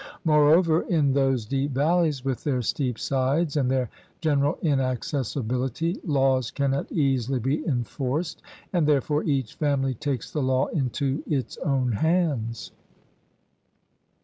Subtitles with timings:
[0.25, 3.87] Moreover, in those deep valleys, with their steep sides and their
[4.19, 8.41] general inaccessibil ity, laws cannot easily be enforced,
[8.73, 12.71] and therefore each family takes the law into its own hands.